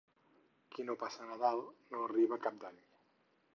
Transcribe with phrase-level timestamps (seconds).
[0.75, 1.63] Qui no passa Nadal
[1.93, 2.83] no arriba a Cap d'Any.